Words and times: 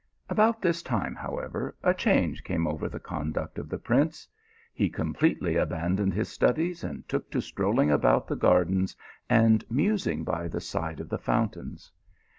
About 0.29 0.63
this 0.63 0.81
time, 0.81 1.13
however, 1.13 1.75
a 1.83 1.93
change 1.93 2.43
came 2.43 2.65
over 2.65 2.89
the 2.89 2.99
conduct 2.99 3.59
of 3.59 3.69
the 3.69 3.77
prince. 3.77 4.27
He 4.73 4.89
completely 4.89 5.57
abandoned 5.57 6.15
his 6.15 6.27
studies 6.29 6.83
and 6.83 7.07
took 7.07 7.29
to 7.29 7.39
strolling 7.39 7.91
about 7.91 8.25
the 8.27 8.35
gardens 8.35 8.95
and 9.29 9.63
musing 9.69 10.23
by 10.23 10.47
the 10.47 10.59
side 10.59 10.99
of 11.01 11.09
the 11.09 11.19
fountains. 11.19 11.91